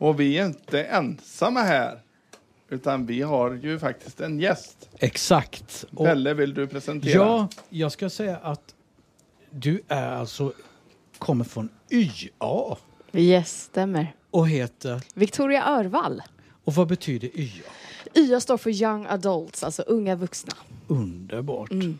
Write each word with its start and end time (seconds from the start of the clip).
Och 0.00 0.20
vi 0.20 0.38
är 0.38 0.46
inte 0.46 0.82
ensamma 0.84 1.60
här. 1.62 2.00
Utan 2.68 3.06
vi 3.06 3.22
har 3.22 3.50
ju 3.54 3.78
faktiskt 3.78 4.20
en 4.20 4.40
gäst. 4.40 4.88
Exakt. 4.98 5.84
Och, 5.94 6.06
Pelle, 6.06 6.34
vill 6.34 6.54
du 6.54 6.66
presentera? 6.66 7.12
ja, 7.12 7.48
jag 7.68 7.92
ska 7.92 8.10
säga 8.10 8.36
att 8.36 8.74
du 9.50 9.80
är 9.88 10.10
alltså, 10.12 10.52
kommer 11.18 11.44
från 11.44 11.68
YA 11.90 12.76
Yes, 13.12 13.62
stämmer. 13.62 14.14
och 14.30 14.48
heter, 14.48 15.02
Victoria 15.14 15.64
Örvall. 15.66 16.22
och 16.64 16.74
vad 16.74 16.88
betyder 16.88 17.30
YA? 17.34 17.62
YA 18.14 18.40
står 18.40 18.56
för 18.56 18.70
Young 18.82 19.06
Adults, 19.06 19.64
alltså 19.64 19.82
unga 19.82 20.16
vuxna. 20.16 20.52
Underbart. 20.88 21.70
Mm. 21.70 21.98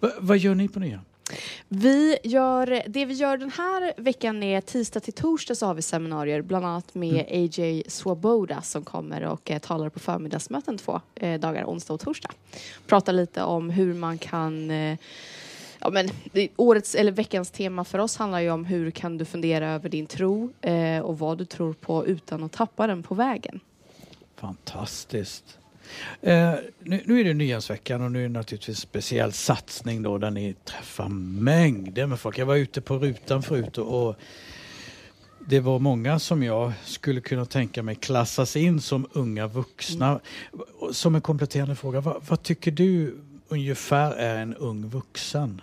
Va, 0.00 0.10
vad 0.20 0.38
gör 0.38 0.54
ni 0.54 0.68
på 0.68 0.80
nya? 0.80 1.00
Vi 1.68 2.18
gör, 2.24 2.82
det 2.86 3.04
vi 3.04 3.14
gör 3.14 3.36
den 3.36 3.50
här 3.50 3.92
veckan 3.96 4.42
är 4.42 4.60
tisdag 4.60 5.00
till 5.00 5.12
torsdag 5.12 5.54
så 5.54 5.66
har 5.66 5.74
vi 5.74 5.82
seminarier 5.82 6.42
bland 6.42 6.66
annat 6.66 6.94
med 6.94 7.26
AJ 7.30 7.82
Swoboda 7.88 8.62
som 8.62 8.84
kommer 8.84 9.24
och 9.24 9.50
eh, 9.50 9.58
talar 9.58 9.88
på 9.88 9.98
förmiddagsmöten 9.98 10.78
två 10.78 11.00
eh, 11.14 11.40
dagar, 11.40 11.64
onsdag 11.64 11.94
och 11.94 12.00
torsdag. 12.00 12.30
Pratar 12.86 13.12
lite 13.12 13.42
om 13.42 13.70
hur 13.70 13.94
man 13.94 14.18
kan 14.18 14.70
eh, 14.70 14.98
Ja, 15.84 15.90
men, 15.90 16.10
årets, 16.56 16.94
eller 16.94 17.12
veckans 17.12 17.50
tema 17.50 17.84
för 17.84 17.98
oss 17.98 18.16
handlar 18.16 18.40
ju 18.40 18.50
om 18.50 18.64
hur 18.64 18.90
kan 18.90 19.18
du 19.18 19.24
fundera 19.24 19.70
över 19.70 19.88
din 19.88 20.06
tro 20.06 20.52
eh, 20.60 20.98
och 20.98 21.18
vad 21.18 21.38
du 21.38 21.44
tror 21.44 21.72
på 21.72 22.06
utan 22.06 22.42
att 22.42 22.52
tappa 22.52 22.86
den 22.86 23.02
på 23.02 23.14
vägen. 23.14 23.60
Fantastiskt. 24.36 25.58
Eh, 26.22 26.54
nu, 26.82 27.02
nu 27.04 27.20
är 27.20 27.24
det 27.24 27.34
Nyhetsveckan 27.34 28.02
och 28.02 28.12
nu 28.12 28.18
är 28.18 28.22
det 28.22 28.28
naturligtvis 28.28 28.76
en 28.76 28.80
speciell 28.80 29.32
satsning 29.32 30.02
då 30.02 30.18
där 30.18 30.30
ni 30.30 30.54
träffar 30.64 31.08
mängder 31.08 32.06
med 32.06 32.20
folk. 32.20 32.38
Jag 32.38 32.46
var 32.46 32.56
ute 32.56 32.80
på 32.80 32.98
rutan 32.98 33.42
förut 33.42 33.78
och, 33.78 34.08
och 34.08 34.16
det 35.46 35.60
var 35.60 35.78
många 35.78 36.18
som 36.18 36.42
jag 36.42 36.72
skulle 36.84 37.20
kunna 37.20 37.44
tänka 37.44 37.82
mig 37.82 37.94
klassas 37.94 38.56
in 38.56 38.80
som 38.80 39.08
unga 39.12 39.46
vuxna. 39.46 40.20
Som 40.92 41.14
en 41.14 41.20
kompletterande 41.20 41.74
fråga, 41.74 42.00
vad, 42.00 42.22
vad 42.28 42.42
tycker 42.42 42.70
du 42.70 43.16
ungefär 43.48 44.12
är 44.12 44.36
en 44.36 44.54
ung 44.54 44.88
vuxen? 44.88 45.60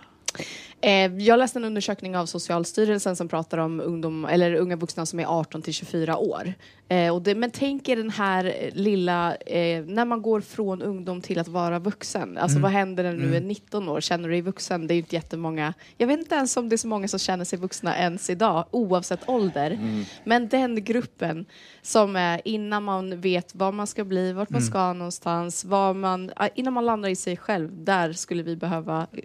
Eh, 0.84 1.14
jag 1.16 1.38
läste 1.38 1.58
en 1.58 1.64
undersökning 1.64 2.16
av 2.16 2.26
Socialstyrelsen 2.26 3.16
som 3.16 3.28
pratar 3.28 3.58
om 3.58 3.80
ungdom, 3.80 4.24
eller 4.24 4.54
unga 4.54 4.76
vuxna 4.76 5.06
som 5.06 5.20
är 5.20 5.24
18 5.26 5.62
till 5.62 5.74
24 5.74 6.16
år. 6.16 6.54
Eh, 6.88 7.20
det, 7.20 7.34
men 7.34 7.50
tänk 7.50 7.88
er 7.88 7.96
den 7.96 8.10
här 8.10 8.70
lilla, 8.72 9.34
eh, 9.36 9.84
när 9.84 10.04
man 10.04 10.22
går 10.22 10.40
från 10.40 10.82
ungdom 10.82 11.20
till 11.20 11.38
att 11.38 11.48
vara 11.48 11.78
vuxen. 11.78 12.38
Alltså 12.38 12.54
Mm. 12.58 12.62
vad 12.62 12.72
händer 12.72 13.04
när 13.04 13.12
du 13.12 13.18
Mm. 13.22 13.34
är 13.34 13.40
19 13.40 13.88
år? 13.88 14.00
Känner 14.00 14.28
du 14.28 14.34
dig 14.34 14.40
vuxen? 14.42 14.86
Det 14.86 14.92
är 14.94 14.96
ju 14.96 15.00
inte 15.00 15.14
jättemånga. 15.16 15.74
Jag 15.96 16.06
vet 16.06 16.18
inte 16.18 16.34
ens 16.34 16.56
om 16.56 16.68
det 16.68 16.74
är 16.74 16.78
så 16.78 16.88
många 16.88 17.08
som 17.08 17.18
känner 17.18 17.44
sig 17.44 17.58
vuxna 17.58 17.96
ens 17.98 18.30
idag, 18.30 18.64
oavsett 18.70 19.28
ålder. 19.28 19.70
Mm. 19.70 20.04
Men 20.24 20.48
den 20.48 20.84
gruppen 20.84 21.46
som 21.82 22.16
är 22.16 22.40
innan 22.44 22.82
man 22.82 23.20
vet 23.20 23.54
vad 23.54 23.74
man 23.74 23.86
ska 23.86 24.04
bli, 24.04 24.32
vart 24.32 24.50
man 24.50 24.60
Mm. 24.60 24.70
ska 24.70 24.92
någonstans, 24.92 25.64
vad 25.64 25.96
man, 25.96 26.30
innan 26.54 26.72
man 26.72 26.84
landar 26.86 27.08
i 27.08 27.16
sig 27.16 27.36
själv, 27.36 27.84
där 27.84 28.12
skulle 28.12 28.42
vi 28.42 28.56
behöva 28.56 29.06
eh, 29.12 29.18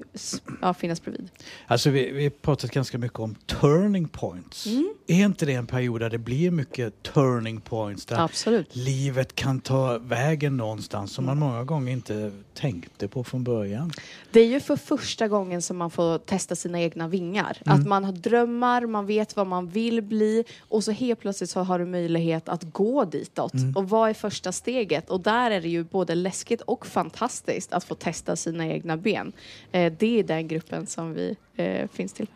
ja, 0.62 0.74
finnas 0.74 1.02
bredvid. 1.04 1.30
Alltså 1.68 1.90
vi, 1.90 2.12
vi 2.12 2.24
har 2.24 2.30
pratat 2.30 2.72
ganska 2.72 2.98
mycket 2.98 3.20
om 3.20 3.36
turning 3.36 4.08
points. 4.08 4.66
Mm. 4.66 4.94
Är 5.08 5.26
inte 5.26 5.46
det 5.46 5.54
en 5.54 5.68
period 5.68 6.02
där 6.02 6.10
det 6.10 6.18
blir 6.18 6.52
mycket 6.52 7.04
turning 7.04 7.62
points? 7.62 8.06
Där 8.06 8.20
Absolut. 8.20 8.76
livet 8.76 9.36
kan 9.36 9.60
ta 9.60 9.98
vägen 9.98 10.58
någonstans 10.58 11.14
som 11.14 11.26
man 11.26 11.40
många 11.40 11.64
gånger 11.64 11.92
inte 11.92 12.32
tänkte 12.54 13.08
på 13.08 13.24
från 13.24 13.44
början. 13.44 13.92
Det 14.32 14.40
är 14.40 14.46
ju 14.46 14.60
för 14.60 14.76
första 14.76 15.28
gången 15.28 15.62
som 15.62 15.78
man 15.78 15.92
får 15.92 16.18
testa 16.18 16.56
sina 16.56 16.82
egna 16.82 17.08
vingar. 17.08 17.58
Att 17.66 17.88
man 17.88 18.04
har 18.04 18.12
drömmar, 18.12 18.86
man 18.86 19.06
vet 19.06 19.36
vad 19.36 19.48
man 19.48 19.70
vill 19.70 20.02
bli 20.02 20.44
och 20.60 20.84
så 20.84 20.92
helt 20.92 21.20
plötsligt 21.20 21.50
så 21.50 21.60
har 21.60 21.80
du 21.80 21.86
möjlighet 21.86 22.50
att 22.50 22.64
gå 22.64 23.06
ditåt. 23.06 23.54
Och 23.76 23.90
vad 23.90 24.10
är 24.10 24.14
första 24.14 24.52
steget? 24.52 25.10
Och 25.10 25.22
där 25.22 25.52
är 25.52 25.62
det 25.62 25.70
ju 25.70 25.84
både 25.84 26.16
läskigt 26.16 26.62
och 26.62 26.86
fantastiskt 26.86 27.74
att 27.74 27.84
få 27.84 27.96
testa 27.96 28.36
sina 28.36 28.68
egna 28.68 28.98
ben. 28.98 29.32
Eh, 29.72 29.94
det 30.00 30.20
är 30.20 30.24
den 30.24 30.48
gruppen 30.48 30.88
som 30.88 31.14
vi 31.14 31.36
eh, 31.56 31.88
finns 31.94 32.14
till. 32.14 32.28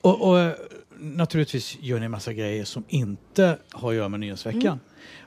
Och, 0.00 0.28
och 0.28 0.38
eh, 0.38 0.52
naturligtvis 0.98 1.76
gör 1.80 2.00
ni 2.00 2.08
massa 2.08 2.32
grejer 2.32 2.64
som 2.64 2.84
inte 2.88 3.58
har 3.72 3.90
att 3.90 3.96
göra 3.96 4.08
med 4.08 4.20
Nyhetsveckan. 4.20 4.80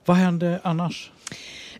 Vad 0.06 0.18
händer 0.18 0.60
annars? 0.64 1.12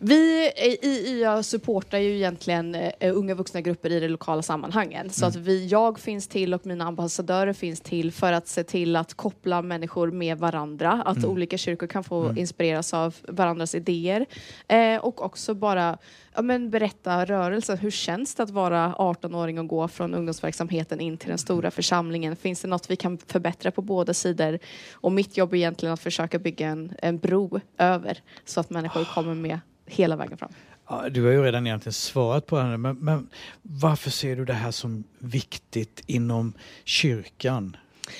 Vi 0.04 0.52
i 0.56 1.20
YA 1.20 1.42
supportar 1.42 1.98
ju 1.98 2.16
egentligen 2.16 2.74
eh, 2.74 3.16
unga 3.16 3.34
vuxna 3.34 3.60
grupper 3.60 3.90
i 3.90 4.00
de 4.00 4.08
lokala 4.08 4.42
sammanhangen. 4.42 5.10
Så 5.10 5.26
att 5.26 5.36
vi, 5.36 5.66
jag 5.66 5.98
finns 5.98 6.28
till 6.28 6.54
och 6.54 6.66
mina 6.66 6.84
ambassadörer 6.84 7.52
finns 7.52 7.80
till 7.80 8.12
för 8.12 8.32
att 8.32 8.48
se 8.48 8.64
till 8.64 8.96
att 8.96 9.14
koppla 9.14 9.62
människor 9.62 10.10
med 10.10 10.38
varandra. 10.38 11.02
Att 11.06 11.24
olika 11.24 11.58
kyrkor 11.58 11.86
kan 11.86 12.04
få 12.04 12.32
inspireras 12.36 12.94
av 12.94 13.16
varandras 13.28 13.74
idéer. 13.74 14.26
Eh, 14.68 14.96
och 14.96 15.24
också 15.24 15.54
bara 15.54 15.98
ja, 16.34 16.42
men 16.42 16.70
berätta 16.70 17.24
rörelsen. 17.24 17.78
Hur 17.78 17.90
känns 17.90 18.34
det 18.34 18.42
att 18.42 18.50
vara 18.50 18.94
18-åring 18.98 19.58
och 19.58 19.66
gå 19.66 19.88
från 19.88 20.14
ungdomsverksamheten 20.14 21.00
in 21.00 21.16
till 21.16 21.28
den 21.28 21.38
stora 21.38 21.70
församlingen? 21.70 22.36
Finns 22.36 22.62
det 22.62 22.68
något 22.68 22.90
vi 22.90 22.96
kan 22.96 23.18
förbättra 23.18 23.70
på 23.70 23.82
båda 23.82 24.14
sidor? 24.14 24.58
Och 24.92 25.12
mitt 25.12 25.36
jobb 25.36 25.52
är 25.52 25.56
egentligen 25.56 25.92
att 25.92 26.00
försöka 26.00 26.38
bygga 26.38 26.68
en, 26.68 26.92
en 27.02 27.18
bro 27.18 27.60
över 27.78 28.22
så 28.44 28.60
att 28.60 28.70
människor 28.70 29.04
kommer 29.14 29.34
med 29.34 29.58
hela 29.92 30.16
vägen 30.16 30.38
fram. 30.38 30.52
Ja, 30.88 31.08
du 31.08 31.24
har 31.24 31.32
ju 31.32 31.42
redan 31.42 31.66
egentligen 31.66 31.92
svarat 31.92 32.46
på 32.46 32.58
det, 32.58 32.78
men, 32.78 32.96
men 32.96 33.28
varför 33.62 34.10
ser 34.10 34.36
du 34.36 34.44
det 34.44 34.52
här 34.52 34.70
som 34.70 35.04
viktigt 35.18 36.02
inom 36.06 36.52
kyrkan, 36.84 37.76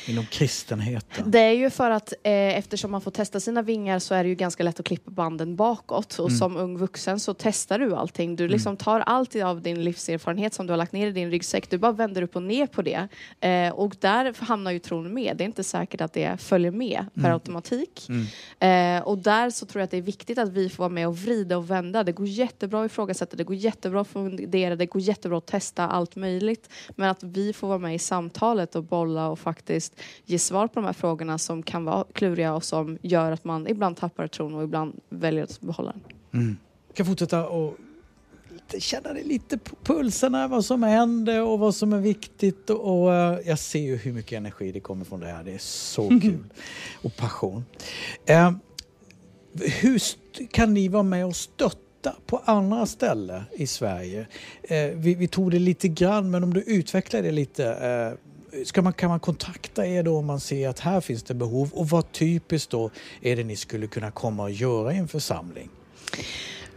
inom 0.06 0.26
kristenheten? 0.26 1.31
Det 1.31 1.38
är 1.38 1.53
ju 1.53 1.70
för 1.70 1.91
att 1.91 2.12
eh, 2.22 2.32
eftersom 2.32 2.91
man 2.91 3.00
får 3.00 3.10
testa 3.10 3.41
sina 3.41 3.62
vingar 3.62 3.98
så 3.98 4.15
är 4.15 4.22
det 4.22 4.28
ju 4.28 4.34
ganska 4.34 4.62
lätt 4.62 4.81
att 4.81 4.87
klippa 4.87 5.10
banden 5.10 5.56
bakåt. 5.56 6.19
Och 6.19 6.32
som 6.32 6.56
ung 6.56 6.78
vuxen 6.78 7.20
så 7.20 7.34
testar 7.34 7.78
du 7.78 7.94
allting. 7.94 8.37
Du 8.37 8.48
liksom 8.48 8.76
tar 8.76 9.00
allt 9.00 9.37
av 9.37 9.62
din 9.62 9.84
livserfarenhet 9.84 10.54
som 10.54 10.66
du 10.66 10.72
har 10.72 10.78
lagt 10.78 10.93
ner 10.93 11.06
i 11.06 11.12
din 11.12 11.31
ryggsäck. 11.31 11.70
Du 11.70 11.78
bara 11.78 11.93
vänder 11.93 12.22
upp 12.22 12.37
och 12.37 12.43
ner 12.43 12.66
på 12.66 12.82
det. 12.82 13.09
Eh, 13.41 13.72
och 13.72 13.97
där 14.00 14.44
hamnar 14.44 14.70
ju 14.70 14.78
tron 14.78 15.15
med. 15.15 15.37
Det 15.37 15.44
är 15.44 15.47
inte 15.47 15.65
säkert 15.65 16.00
att 16.00 16.12
det 16.12 16.41
följer 16.41 16.70
med 16.70 17.06
per 17.14 17.31
automatik. 17.31 18.09
Eh, 18.59 19.03
och 19.03 19.19
där 19.19 19.50
så 19.50 19.66
tror 19.66 19.81
jag 19.81 19.84
att 19.84 19.91
det 19.91 19.97
är 19.97 20.03
viktigt 20.03 20.38
att 20.38 20.49
vi 20.49 20.69
får 20.69 20.78
vara 20.78 20.88
med 20.88 21.09
och 21.09 21.19
vrida 21.19 21.56
och 21.56 21.70
vända. 21.70 22.04
Det 22.04 22.12
går 22.12 22.26
jättebra 22.26 22.84
att 22.84 22.91
ifrågasätta, 22.91 23.37
det 23.37 23.44
går 23.44 23.56
jättebra 23.56 24.00
att 24.00 24.09
fundera, 24.09 24.76
det 24.76 24.87
går 24.87 25.03
jättebra 25.03 25.38
att 25.38 25.47
testa 25.47 25.88
allt 25.88 26.16
möjligt. 26.16 26.69
Men 26.97 27.10
att 27.10 27.22
vi 27.22 27.53
får 27.53 27.69
vara 27.69 27.78
med 27.78 27.94
i 27.94 27.99
samtalet 27.99 28.75
och 28.75 28.84
bolla 28.84 29.28
och 29.28 29.38
faktiskt 29.38 29.71
ge 30.24 30.38
svar 30.38 30.66
på 30.66 30.74
de 30.74 30.84
här 30.84 30.92
frågorna 30.92 31.38
som 31.38 31.62
kan 31.62 31.84
vara 31.84 32.04
kluriga 32.12 32.54
och 32.54 32.64
som 32.64 32.98
gör 33.02 33.32
att 33.32 33.44
man 33.44 33.68
ibland 33.68 33.96
tappar 33.96 34.28
tron 34.28 34.54
och 34.54 34.64
ibland 34.64 35.00
väljer 35.08 35.44
att 35.44 35.60
behålla 35.60 35.92
den. 36.30 36.56
Jag 36.88 36.96
kan 36.96 37.06
fortsätta 37.06 37.48
och 37.48 37.76
känna 38.78 39.12
det 39.12 39.22
lite 39.22 39.58
på 39.58 39.76
pulsen 39.82 40.34
här, 40.34 40.48
vad 40.48 40.64
som 40.64 40.82
händer 40.82 41.42
och 41.42 41.58
vad 41.58 41.74
som 41.74 41.92
är 41.92 42.00
viktigt. 42.00 42.70
Och, 42.70 43.04
och 43.04 43.14
eh, 43.14 43.38
jag 43.44 43.58
ser 43.58 43.80
ju 43.80 43.96
hur 43.96 44.12
mycket 44.12 44.36
energi 44.36 44.72
det 44.72 44.80
kommer 44.80 45.04
från 45.04 45.20
det 45.20 45.26
här. 45.26 45.44
Det 45.44 45.52
är 45.52 45.58
så 45.58 46.08
kul. 46.22 46.44
Och 47.02 47.16
passion. 47.16 47.64
Eh, 48.26 48.52
hur 49.80 50.02
kan 50.50 50.74
ni 50.74 50.88
vara 50.88 51.02
med 51.02 51.26
och 51.26 51.36
stötta 51.36 52.14
på 52.26 52.42
andra 52.44 52.86
ställen 52.86 53.42
i 53.52 53.66
Sverige? 53.66 54.26
Eh, 54.62 54.86
vi, 54.94 55.14
vi 55.14 55.28
tog 55.28 55.50
det 55.50 55.58
lite 55.58 55.88
grann, 55.88 56.30
men 56.30 56.44
om 56.44 56.54
du 56.54 56.60
utvecklar 56.60 57.22
det 57.22 57.30
lite. 57.30 57.66
Eh, 57.66 58.18
Ska 58.64 58.82
man, 58.82 58.92
kan 58.92 59.10
man 59.10 59.20
kontakta 59.20 59.86
er 59.86 60.02
då 60.02 60.18
om 60.18 60.26
man 60.26 60.40
ser 60.40 60.68
att 60.68 60.78
här 60.78 61.00
finns 61.00 61.22
det 61.22 61.34
behov? 61.34 61.70
Och 61.72 61.88
vad 61.88 62.12
typiskt 62.12 62.70
då 62.70 62.90
är 63.20 63.36
det 63.36 63.44
ni 63.44 63.56
skulle 63.56 63.86
kunna 63.86 64.10
komma 64.10 64.42
och 64.42 64.50
göra 64.50 64.92
i 64.92 64.96
en 64.96 65.08
församling? 65.08 65.68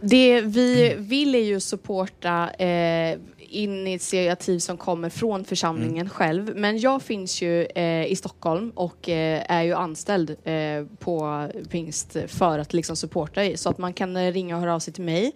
Det 0.08 0.42
vi 0.42 0.96
vill 0.98 1.36
är 1.36 1.40
ju 1.40 1.60
supporta 1.60 2.50
eh, 2.54 3.18
initiativ 3.38 4.60
som 4.60 4.78
kommer 4.78 5.10
från 5.10 5.46
församlingen 5.46 6.10
själv. 6.10 6.52
Men 6.56 6.80
jag 6.80 7.02
finns 7.02 7.42
ju 7.42 7.66
eh, 7.66 8.06
i 8.06 8.16
Stockholm 8.16 8.72
och 8.76 9.10
eh, 9.10 9.44
är 9.50 9.64
ju 9.64 9.74
anställd 9.74 10.30
eh, 10.44 10.86
på 11.00 11.48
Pingst 11.70 12.18
för 12.28 12.60
att 12.60 12.74
liksom 12.74 12.96
supporta 12.96 13.44
i. 13.44 13.58
Så 13.58 13.70
att 13.70 13.78
man 13.78 13.94
kan 13.94 14.18
eh, 14.18 14.32
ringa 14.32 14.56
och 14.56 14.62
höra 14.62 14.76
av 14.76 14.80
sig 14.80 14.94
till 14.94 15.04
mig. 15.04 15.32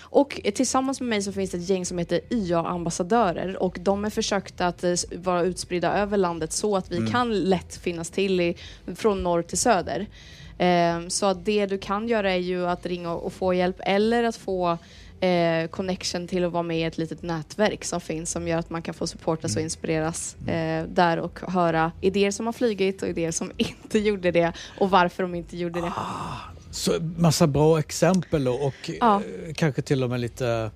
Och 0.00 0.40
eh, 0.44 0.52
tillsammans 0.52 1.00
med 1.00 1.08
mig 1.08 1.22
så 1.22 1.32
finns 1.32 1.50
det 1.50 1.58
ett 1.58 1.68
gäng 1.68 1.86
som 1.86 1.98
heter 1.98 2.20
YA-ambassadörer 2.30 3.62
och 3.62 3.78
de 3.80 4.04
är 4.04 4.10
försökt 4.10 4.60
att 4.60 4.84
eh, 4.84 4.94
vara 5.16 5.42
utspridda 5.42 5.92
över 5.92 6.16
landet 6.16 6.52
så 6.52 6.76
att 6.76 6.92
vi 6.92 7.10
kan 7.10 7.40
lätt 7.40 7.76
finnas 7.76 8.10
till 8.10 8.40
i, 8.40 8.56
från 8.96 9.22
norr 9.22 9.42
till 9.42 9.58
söder. 9.58 10.06
Ehm, 10.62 11.10
Så 11.10 11.26
att 11.26 11.44
det 11.44 11.66
du 11.66 11.78
kan 11.78 12.08
göra 12.08 12.32
är 12.32 12.36
ju 12.38 12.66
att 12.66 12.86
ringa 12.86 13.12
och 13.12 13.32
få 13.32 13.54
hjälp 13.54 13.76
eller 13.78 14.24
att 14.24 14.36
få 14.36 14.78
eh, 15.20 15.66
connection 15.70 16.28
till 16.28 16.44
att 16.44 16.52
vara 16.52 16.62
med 16.62 16.78
i 16.78 16.82
ett 16.82 16.98
litet 16.98 17.22
nätverk 17.22 17.84
som 17.84 18.00
finns 18.00 18.30
som 18.30 18.48
gör 18.48 18.58
att 18.58 18.70
man 18.70 18.82
kan 18.82 18.94
få 18.94 19.06
supportas 19.06 19.56
och 19.56 19.62
inspireras 19.62 20.36
eh, 20.46 20.84
där 20.88 21.16
och 21.18 21.40
höra 21.48 21.92
idéer 22.00 22.30
som 22.30 22.46
har 22.46 22.52
flugit 22.52 23.02
och 23.02 23.08
idéer 23.08 23.30
som 23.30 23.52
inte 23.56 23.98
gjorde 23.98 24.30
det 24.30 24.52
och 24.78 24.90
varför 24.90 25.22
de 25.22 25.34
inte 25.34 25.56
gjorde 25.56 25.80
det. 25.80 25.92
Så 26.70 26.92
massa 27.16 27.46
bra 27.46 27.78
exempel 27.78 28.44
då, 28.44 28.52
och 28.52 28.90
Ja. 29.00 29.16
eh, 29.46 29.54
kanske 29.54 29.82
till 29.82 30.02
och 30.04 30.10
med 30.10 30.20
lite 30.20 30.70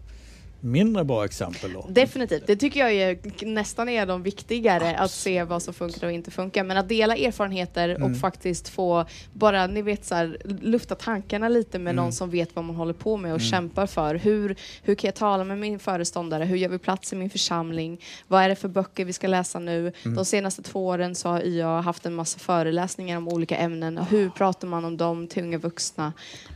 mindre 0.65 1.05
bra 1.05 1.25
exempel 1.25 1.73
då. 1.73 1.87
Definitivt. 1.89 2.47
Det 2.47 2.57
tycker 2.57 2.81
jag 2.81 2.93
är, 2.93 3.19
nästan 3.47 3.89
är 3.89 4.07
de 4.07 4.23
viktigare, 4.23 4.97
att 4.97 5.11
se 5.11 5.43
vad 5.45 5.63
som 5.63 5.75
funkar 5.75 6.07
och 6.07 6.13
inte 6.13 6.31
funkar. 6.31 6.65
Men 6.65 6.77
att 6.77 6.89
dela 6.89 7.17
erfarenheter 7.17 7.89
Mm. 7.89 8.03
och 8.13 8.19
faktiskt 8.19 8.69
få, 8.69 9.05
bara 9.33 9.67
ni 9.67 9.83
vet 9.83 10.05
så 10.05 10.15
här, 10.15 10.39
lufta 10.63 10.95
tankarna 10.95 11.49
lite 11.49 11.79
med 11.79 11.91
Mm. 11.93 12.05
någon 12.05 12.13
som 12.13 12.31
vet 12.31 12.57
vad 12.57 12.65
man 12.65 12.77
håller 12.77 12.93
på 12.93 13.17
med 13.17 13.35
och 13.35 13.41
kämpar 13.41 13.87
för. 13.87 14.15
Hur, 14.15 14.57
hur 14.83 14.95
kan 14.95 15.09
jag 15.09 15.15
tala 15.15 15.45
med 15.45 15.59
min 15.59 15.79
föreståndare? 15.79 16.45
Hur 16.45 16.57
gör 16.57 16.69
vi 16.69 16.79
plats 16.79 17.13
i 17.13 17.17
min 17.17 17.31
församling? 17.31 18.01
Vad 18.29 18.43
är 18.43 18.49
det 18.49 18.57
för 18.57 18.69
böcker 18.69 19.05
vi 19.05 19.13
ska 19.13 19.27
läsa 19.27 19.59
nu? 19.59 19.93
Mm. 20.05 20.17
De 20.17 20.25
senaste 20.25 20.63
två 20.63 20.87
åren 20.87 21.15
så 21.15 21.29
har 21.29 21.41
YA 21.47 21.81
haft 21.81 22.07
en 22.07 22.15
massa 22.15 22.39
föreläsningar 22.39 23.17
om 23.17 23.29
olika 23.29 23.57
ämnen. 23.57 23.99
Hur 23.99 24.31
pratar 24.31 24.69
man 24.69 24.85
om 24.85 24.97
dem 24.97 25.27
till 25.27 25.43
unga 25.43 25.59
vuxna? 25.59 26.13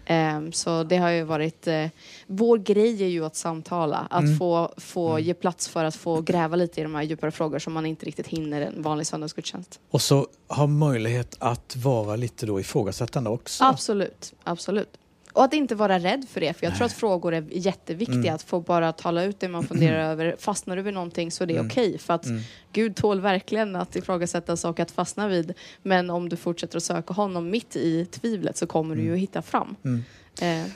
Ehm, 0.07 0.53
så 0.53 0.83
det 0.83 0.97
har 0.97 1.11
ju 1.11 1.23
varit, 1.23 1.67
eh, 1.67 1.87
vår 2.27 2.59
grej 2.59 3.03
är 3.03 3.09
ju 3.09 3.25
att 3.25 3.37
samtala, 3.37 3.98
att 4.11 4.23
Mm. 4.25 4.39
få, 4.39 4.73
få 4.77 5.19
ge 5.19 5.35
plats 5.35 5.69
för 5.69 5.85
att 5.85 5.97
få 5.97 6.21
gräva 6.21 6.57
lite 6.57 6.81
i 6.81 6.83
de 6.83 6.95
här 6.95 7.03
djupare 7.03 7.31
frågor 7.31 7.59
som 7.59 7.73
man 7.73 7.87
inte 7.87 8.07
riktigt 8.07 8.27
hinner 8.27 8.61
en 8.61 8.83
vanlig 8.83 9.07
söndagsgudstjänst. 9.07 9.81
Och 9.91 10.03
så 10.03 10.27
ha 10.49 10.67
möjlighet 10.67 11.37
att 11.39 11.77
vara 11.77 12.17
lite 12.17 12.47
då 12.47 12.61
ifrågasättande 12.61 13.31
också. 13.31 13.65
Absolut, 13.65 14.33
absolut. 14.45 14.89
Och 15.33 15.45
att 15.45 15.53
inte 15.55 15.75
vara 15.75 15.99
rädd 15.99 16.27
för 16.31 16.41
det, 16.41 16.55
för 16.55 16.67
jag 16.67 16.77
tror 16.77 16.87
att 16.87 16.93
frågor 16.93 17.35
är 17.35 17.45
jätteviktiga. 17.51 18.19
Mm. 18.19 18.35
Att 18.35 18.43
få 18.43 18.61
bara 18.61 18.93
tala 18.93 19.23
ut 19.25 19.41
det 19.41 19.49
man 19.49 19.65
funderar 19.67 20.01
över. 20.11 20.37
Fastnar 20.39 20.77
du 20.77 20.83
vid 20.83 20.95
någonting 20.95 21.31
så 21.31 21.45
är 21.45 21.47
det 21.49 21.55
Mm. 21.55 21.67
okej. 21.67 21.99
För 21.99 22.15
att 22.15 22.27
Mm. 22.27 22.41
Gud 22.73 22.97
tål 22.97 23.21
verkligen 23.21 23.77
att 23.77 23.97
ifrågasättas 23.97 24.65
och 24.65 24.81
att 24.81 24.91
fastna 24.91 25.29
vid. 25.29 25.55
Men 25.83 26.11
om 26.11 26.29
du 26.29 26.37
fortsätter 26.37 26.77
att 26.77 26.83
söka 26.83 27.15
honom 27.15 27.51
mitt 27.51 27.77
i 27.77 28.05
tvivlet 28.07 28.57
så 28.57 28.67
kommer 28.67 28.97
du 28.97 29.03
ju 29.03 29.13
att 29.13 29.19
hitta 29.19 29.43
fram. 29.43 29.77
Mm. 29.85 30.05
Eh, 30.41 30.71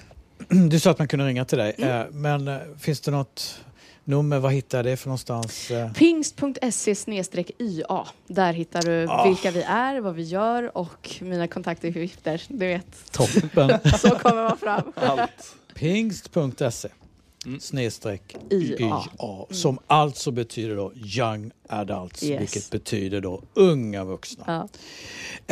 Du 0.70 0.80
sa 0.80 0.90
att 0.90 0.98
man 0.98 1.08
kunde 1.08 1.26
ringa 1.26 1.44
till 1.44 1.58
dig, 1.58 1.74
Mm. 1.78 2.00
eh, 2.00 2.06
men 2.12 2.48
eh, 2.48 2.58
finns 2.78 3.00
det 3.00 3.10
något 3.10 3.60
nummer? 4.04 4.38
Vad 4.38 4.52
hittar 4.52 4.78
jag 4.78 4.84
det 4.84 4.96
för 4.96 5.08
någonstans? 5.08 5.70
eh? 5.70 5.92
Pingst.se 5.92 6.94
YA. 7.58 8.06
Där 8.26 8.52
hittar 8.52 8.82
du 8.82 9.06
Ah. 9.08 9.24
vilka 9.28 9.50
vi 9.50 9.62
är, 9.62 10.00
vad 10.00 10.14
vi 10.14 10.22
gör 10.22 10.76
och 10.78 11.10
mina 11.20 11.48
kontaktuppgifter. 11.48 12.42
Du 12.48 12.66
vet, 12.66 13.12
Toppen! 13.12 13.78
så 13.98 14.10
kommer 14.10 14.42
man 14.42 14.58
fram. 14.58 14.92
Allt. 14.96 15.56
Pingst.se 15.74 16.88
Mm. 17.46 17.60
snedstreck 17.60 18.36
YA. 18.50 18.76
YA 19.18 19.46
som 19.50 19.78
alltså 19.86 20.30
betyder 20.30 20.76
då 20.76 20.92
Young 20.94 21.50
Adults 21.68 22.22
Yes. 22.22 22.40
vilket 22.40 22.70
betyder 22.70 23.20
då 23.20 23.42
unga 23.54 24.04
vuxna. 24.04 24.44
Ja. 24.46 24.68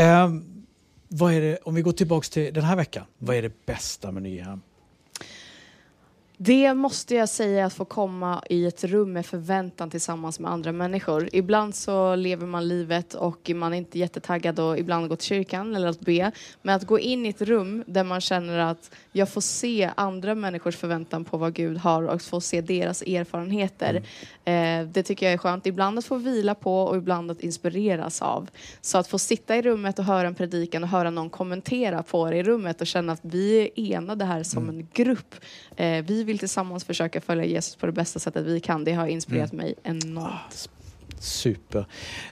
Ehm, 0.03 0.65
vad 1.09 1.33
är 1.35 1.41
det, 1.41 1.59
om 1.63 1.75
vi 1.75 1.83
går 1.83 1.93
tillbaks 1.93 2.31
till 2.31 2.55
den 2.55 2.65
här 2.65 2.77
veckan, 2.77 3.05
vad 3.19 3.37
är 3.37 3.43
det 3.43 3.67
bästa 3.67 4.11
med 4.13 4.23
Nyhem? 4.23 4.61
Det 6.43 6.75
måste 6.75 7.15
jag 7.15 7.29
säga 7.29 7.67
att 7.67 7.75
få 7.75 7.85
komma 7.85 8.43
i 8.51 8.67
ett 8.67 8.85
rum 8.85 9.13
med 9.13 9.27
förväntan 9.27 9.91
tillsammans 9.91 10.41
med 10.41 10.51
andra 10.51 10.73
människor. 10.73 11.29
Ibland 11.33 11.75
så 11.75 12.15
lever 12.15 12.47
man 12.47 12.69
livet 12.69 13.15
och 13.15 13.51
man 13.55 13.73
är 13.73 13.77
inte 13.77 13.99
jättetaggad 13.99 14.61
och 14.61 14.79
ibland 14.79 15.09
gå 15.09 15.17
till 15.17 15.27
kyrkan 15.27 15.75
eller 15.75 15.89
att 15.89 16.01
be. 16.01 16.33
Men 16.63 16.75
att 16.75 16.87
gå 16.87 16.99
in 16.99 17.27
i 17.27 17.29
ett 17.29 17.43
rum 17.43 17.85
där 17.87 18.05
man 18.05 18.21
känner 18.21 18.59
att 18.59 18.91
jag 19.13 19.29
får 19.29 19.41
se 19.41 19.91
andra 19.95 20.35
människors 20.35 20.77
förväntan 20.77 21.25
på 21.25 21.37
vad 21.37 21.55
Gud 21.55 21.79
har 21.79 22.03
och 22.03 22.23
få 22.23 22.41
se 22.41 22.61
deras 22.61 23.03
erfarenheter. 23.03 24.03
Eh, 24.45 24.83
det 24.93 25.03
tycker 25.03 25.27
jag 25.27 25.33
är 25.33 25.39
skönt. 25.39 25.67
Ibland 25.67 25.99
att 25.99 26.05
få 26.05 26.17
vila 26.17 26.55
på 26.55 26.83
och 26.83 26.97
ibland 26.97 27.31
att 27.31 27.41
inspireras 27.41 28.23
av. 28.23 28.51
Så 28.81 28.99
att 28.99 29.09
få 29.09 29.19
sitta 29.19 29.57
i 29.57 29.63
rummet 29.63 29.99
och 29.99 30.05
höra 30.05 30.27
en 30.27 30.35
predikan 30.35 30.83
och 30.83 30.89
höra 30.89 31.11
någon 31.11 31.31
kommentera 31.31 32.03
på 32.03 32.31
det 32.31 32.37
i 32.37 32.43
rummet 32.43 32.81
och 32.81 32.87
känna 32.87 33.13
att 33.13 33.21
vi 33.23 33.61
är 33.61 33.97
enade 33.97 34.25
här 34.25 34.43
som 34.43 34.69
en 34.69 34.89
grupp. 34.93 35.35
Eh, 35.77 36.05
vi 36.05 36.30
vill 36.31 36.39
tillsammans 36.39 36.85
försöka 36.85 37.21
följa 37.21 37.45
Jesus 37.45 37.77
på 37.77 37.87
det 37.87 37.93
bästa 37.93 38.19
sättet 38.19 38.47
vi 38.47 38.61
kan. 38.61 38.85
Det 38.85 38.93
har 38.93 39.07
inspirerat 39.07 39.53
mig 39.53 39.75
enormt. 39.83 40.69
Super. 41.21 41.85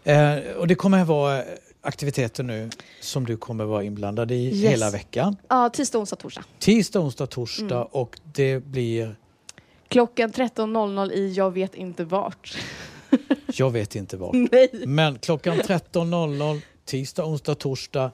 Eh, 0.05 0.37
och 0.57 0.67
det 0.67 0.75
kommer 0.75 1.03
att 1.03 1.09
vara 1.09 1.45
aktiviteter 1.81 2.43
nu 2.43 2.71
som 3.01 3.27
du 3.27 3.37
kommer 3.37 3.65
vara 3.65 3.85
inblandad 3.85 4.31
i 4.31 4.35
Yes. 4.35 4.71
hela 4.73 4.91
veckan. 4.91 5.37
Ja, 5.49 5.71
tisdag, 5.71 5.99
onsdag, 5.99 6.17
torsdag. 6.17 6.45
Tisdag, 6.59 7.01
onsdag, 7.01 7.27
torsdag 7.27 7.75
Mm. 7.77 7.89
och 7.91 8.21
det 8.35 8.65
blir, 8.65 9.17
Klockan 9.89 10.33
13.00 10.33 11.13
i 11.13 11.33
Jag 11.33 11.51
vet 11.51 11.75
inte 11.75 12.05
vart. 12.05 12.57
jag 13.55 13.71
vet 13.71 13.95
inte 13.95 14.17
vad. 14.17 14.35
Nej. 14.53 14.71
Men 14.87 15.19
klockan 15.19 15.57
13.00 15.59 16.61
tisdag, 16.85 17.25
onsdag, 17.25 17.55
torsdag. 17.55 18.11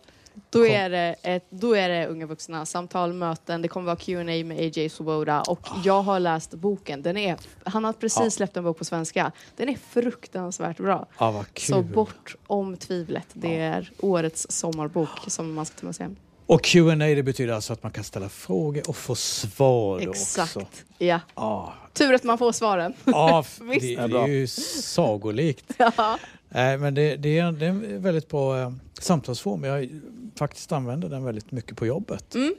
Då 0.59 0.67
är, 0.67 0.91
det 0.91 1.15
ett, 1.23 1.45
då 1.51 1.77
är 1.77 1.89
det 1.89 2.07
unga 2.07 2.27
vuxna 2.27 2.67
samtal, 2.67 3.13
möten, 3.13 3.63
det 3.63 3.69
kommer 3.69 3.87
vara 3.87 3.97
Q&A 3.97 4.25
med 4.25 4.59
AJ 4.59 4.89
Swoboda 4.89 5.43
och 5.43 5.69
jag 5.85 6.03
har 6.03 6.21
läst 6.21 6.55
boken. 6.55 7.03
Den 7.03 7.17
är, 7.17 7.37
han 7.65 7.85
har 7.85 7.93
precis 7.93 8.21
Ja. 8.21 8.31
släppt 8.31 8.57
en 8.57 8.65
bok 8.65 8.79
på 8.79 8.85
svenska. 8.85 9.33
Den 9.57 9.69
är 9.69 9.79
fruktansvärt 9.91 10.77
bra. 10.77 11.07
Ah, 11.17 11.31
vad 11.31 11.55
kul. 11.55 11.75
Så 11.75 11.83
bort 11.83 12.37
om 12.47 12.77
tvivlet. 12.77 13.27
Det 13.33 13.57
är 13.61 13.91
årets 14.01 14.47
sommarbok 14.51 15.09
som 15.27 15.55
man 15.55 15.67
ska 15.67 15.77
ta 15.81 15.87
med 15.87 15.97
sig 15.97 16.05
hem. 16.07 16.17
Och 16.47 16.63
Q&A 16.65 16.95
det 16.97 17.23
betyder 17.23 17.53
alltså 17.55 17.73
att 17.73 17.83
man 17.83 17.93
kan 17.93 18.05
ställa 18.05 18.29
frågor 18.29 18.83
och 18.89 18.97
få 18.97 19.15
svar 19.15 19.99
Exakt. 20.01 20.57
också. 20.57 20.69
Ja. 20.99 21.21
Ah, 21.35 21.69
Tur 21.93 22.15
att 22.15 22.25
man 22.25 22.39
får 22.39 22.53
svaren. 22.53 22.95
ah, 23.05 23.43
det, 23.59 23.97
Det 23.97 24.19
är 24.19 24.27
ju 24.27 24.47
sagolikt. 24.47 25.65
ja. 25.79 26.19
Nej, 26.55 26.79
men 26.79 26.95
det, 26.95 27.17
det, 27.17 27.39
är, 27.39 27.53
det 27.53 27.65
är 27.67 27.71
en 27.71 28.03
väldigt 28.03 28.29
bra 28.29 28.61
eh, 28.61 28.73
samtalsform. 29.01 29.65
Jag 29.65 29.89
faktiskt 30.37 30.73
använder 30.73 31.09
den 31.09 31.25
väldigt 31.25 31.53
mycket 31.53 31.77
på 31.77 31.87
jobbet. 31.87 32.35
Mm. 32.35 32.55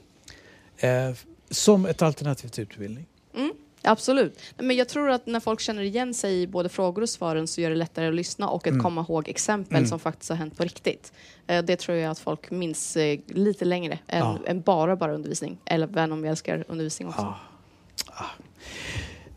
Eh, 0.77 1.15
som 1.49 1.85
ett 1.85 2.01
alternativ 2.01 2.47
till 2.47 2.63
utbildning. 2.63 3.05
Absolut. 3.87 4.39
Nej, 4.57 4.67
Men 4.67 4.75
jag 4.75 4.89
tror 4.89 5.09
att 5.09 5.25
när 5.27 5.39
folk 5.39 5.59
känner 5.59 5.81
igen 5.81 6.13
sig 6.13 6.41
i 6.41 6.47
både 6.47 6.69
frågor 6.69 7.01
och 7.01 7.09
svaren 7.09 7.47
så 7.47 7.61
gör 7.61 7.69
det 7.69 7.75
lättare 7.75 8.07
att 8.07 8.13
lyssna 8.15 8.49
och 8.49 8.67
att 8.67 8.71
Mm. 8.71 8.83
komma 8.83 9.01
ihåg 9.09 9.29
exempel 9.29 9.77
Mm. 9.77 9.89
som 9.89 9.99
faktiskt 9.99 10.29
har 10.29 10.35
hänt 10.37 10.57
på 10.57 10.63
riktigt. 10.63 11.13
Eh, 11.47 11.63
Det 11.63 11.75
tror 11.75 11.97
jag 11.97 12.11
att 12.11 12.19
folk 12.19 12.51
minns 12.51 12.97
eh, 12.97 13.19
lite 13.27 13.65
längre 13.65 13.99
än, 14.07 14.19
Ja. 14.19 14.39
än 14.47 14.61
bara 14.61 14.95
bara 14.95 15.13
undervisning. 15.13 15.57
Eller 15.65 15.87
även 15.87 16.11
om 16.11 16.23
jag 16.23 16.29
älskar 16.31 16.65
undervisning 16.67 17.07
också. 17.07 17.21
Ah. 17.21 17.35
Ah. 18.07 18.25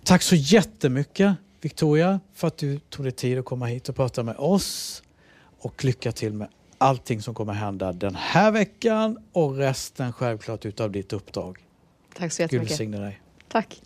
Tack 0.04 0.22
så 0.22 0.34
jättemycket 0.34 1.34
Victoria 1.60 2.20
för 2.34 2.48
att 2.48 2.58
du 2.58 2.78
tog 2.78 3.04
dig 3.04 3.12
tid 3.12 3.38
att 3.38 3.44
komma 3.44 3.66
hit 3.66 3.88
och 3.88 3.96
prata 3.96 4.22
med 4.22 4.36
oss. 4.36 5.02
Och 5.60 5.84
lycka 5.84 6.12
till 6.12 6.32
med 6.32 6.48
allting 6.78 7.22
som 7.22 7.34
kommer 7.34 7.52
hända 7.52 7.92
den 7.92 8.14
här 8.14 8.50
veckan 8.50 9.18
och 9.32 9.56
resten 9.56 10.12
självklart 10.12 10.66
utav 10.66 10.90
ditt 10.90 11.12
uppdrag. 11.12 11.58
Tack 12.14 12.32
så 12.32 12.42
Gud 12.42 12.44
jättemycket. 12.44 12.70
välsigne 12.70 12.98
dig. 12.98 13.20
Tack. 13.48 13.80